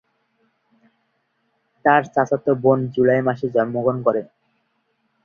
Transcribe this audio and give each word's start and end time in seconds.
তার 1.85 2.01
চাচাতো 2.13 2.51
বোন 2.63 2.79
জুলাই 2.93 3.21
মাসে 3.27 3.45
জন্মগ্রহণ 3.55 3.97
করে। 4.05 4.21